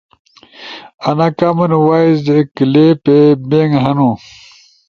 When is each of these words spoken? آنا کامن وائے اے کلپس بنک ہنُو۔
آنا 1.07 1.27
کامن 1.37 1.71
وائے 1.85 2.09
اے 2.29 2.37
کلپس 2.55 3.37
بنک 3.49 3.71
ہنُو۔ 3.83 4.09